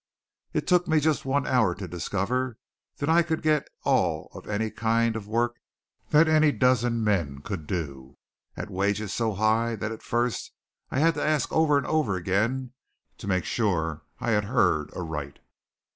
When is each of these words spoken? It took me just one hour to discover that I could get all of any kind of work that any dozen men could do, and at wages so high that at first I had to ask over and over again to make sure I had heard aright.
It 0.51 0.65
took 0.65 0.87
me 0.87 0.99
just 0.99 1.25
one 1.25 1.45
hour 1.45 1.75
to 1.75 1.87
discover 1.87 2.57
that 2.97 3.07
I 3.07 3.21
could 3.21 3.43
get 3.43 3.67
all 3.83 4.31
of 4.33 4.47
any 4.49 4.71
kind 4.71 5.15
of 5.15 5.27
work 5.27 5.57
that 6.09 6.27
any 6.27 6.51
dozen 6.51 7.03
men 7.03 7.41
could 7.41 7.67
do, 7.67 8.17
and 8.55 8.63
at 8.65 8.71
wages 8.73 9.13
so 9.13 9.33
high 9.35 9.75
that 9.75 9.91
at 9.91 10.01
first 10.01 10.53
I 10.89 10.97
had 10.97 11.13
to 11.13 11.23
ask 11.23 11.51
over 11.51 11.77
and 11.77 11.85
over 11.85 12.15
again 12.15 12.73
to 13.19 13.27
make 13.27 13.45
sure 13.45 14.01
I 14.19 14.31
had 14.31 14.45
heard 14.45 14.89
aright. 14.95 15.37